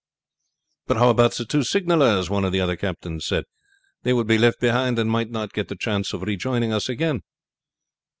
"But 0.87 0.97
how 0.97 1.11
about 1.11 1.33
the 1.35 1.45
two 1.45 1.61
signallers?" 1.61 2.27
one 2.27 2.43
of 2.43 2.51
the 2.51 2.59
other 2.59 2.75
captains 2.75 3.27
said. 3.27 3.43
"They 4.01 4.13
would 4.13 4.25
be 4.25 4.39
left 4.39 4.59
behind 4.59 4.97
and 4.97 5.11
might 5.11 5.29
not 5.29 5.53
get 5.53 5.67
the 5.67 5.75
chance 5.75 6.11
of 6.11 6.23
rejoining 6.23 6.73
us 6.73 6.89
again." 6.89 7.21